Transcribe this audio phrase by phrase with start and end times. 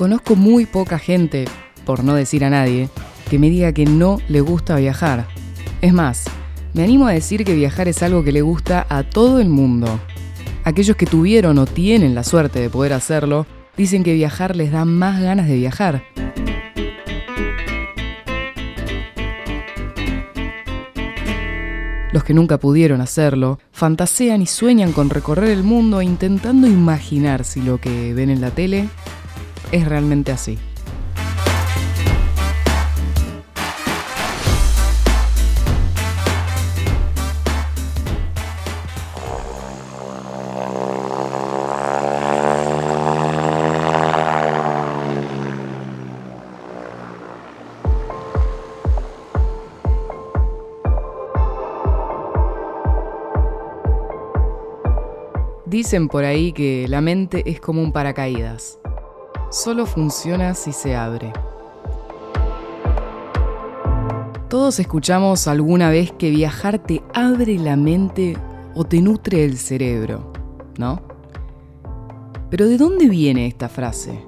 [0.00, 1.44] Conozco muy poca gente,
[1.84, 2.88] por no decir a nadie,
[3.28, 5.26] que me diga que no le gusta viajar.
[5.82, 6.24] Es más,
[6.72, 10.00] me animo a decir que viajar es algo que le gusta a todo el mundo.
[10.64, 13.46] Aquellos que tuvieron o tienen la suerte de poder hacerlo,
[13.76, 16.02] dicen que viajar les da más ganas de viajar.
[22.14, 27.60] Los que nunca pudieron hacerlo fantasean y sueñan con recorrer el mundo intentando imaginar si
[27.60, 28.88] lo que ven en la tele
[29.72, 30.58] es realmente así.
[55.66, 58.79] Dicen por ahí que la mente es como un paracaídas.
[59.50, 61.32] Solo funciona si se abre.
[64.48, 68.36] Todos escuchamos alguna vez que viajar te abre la mente
[68.76, 70.32] o te nutre el cerebro,
[70.78, 71.02] ¿no?
[72.48, 74.24] Pero ¿de dónde viene esta frase?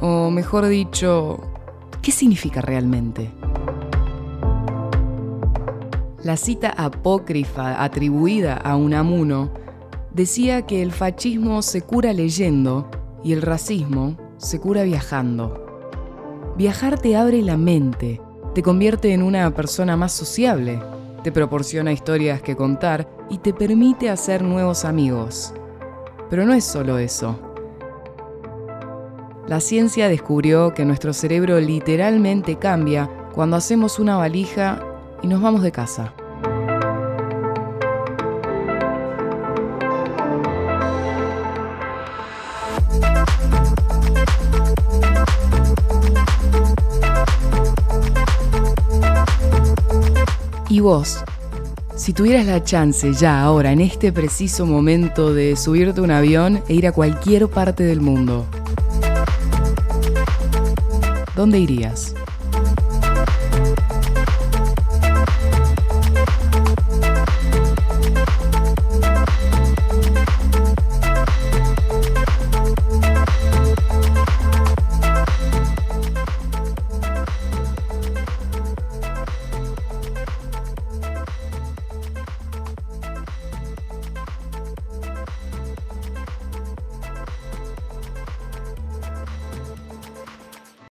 [0.00, 1.40] O mejor dicho,
[2.00, 3.30] ¿qué significa realmente?
[6.22, 9.50] La cita apócrifa atribuida a Unamuno
[10.14, 12.88] decía que el fascismo se cura leyendo
[13.22, 15.66] y el racismo se cura viajando.
[16.56, 18.20] Viajar te abre la mente,
[18.54, 20.80] te convierte en una persona más sociable,
[21.22, 25.52] te proporciona historias que contar y te permite hacer nuevos amigos.
[26.30, 27.38] Pero no es solo eso.
[29.46, 34.82] La ciencia descubrió que nuestro cerebro literalmente cambia cuando hacemos una valija
[35.22, 36.14] y nos vamos de casa.
[50.78, 51.24] Y vos,
[51.96, 56.74] si tuvieras la chance ya ahora, en este preciso momento, de subirte un avión e
[56.74, 58.46] ir a cualquier parte del mundo,
[61.34, 62.14] ¿dónde irías?